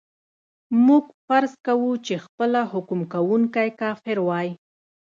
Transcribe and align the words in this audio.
موږ 0.85 1.05
فرض 1.25 1.51
کوو 1.65 1.91
چې 2.05 2.13
خپله 2.25 2.61
حکم 2.71 2.99
کوونکی 3.13 3.69
کافر 3.81 4.17
وای. 4.27 4.49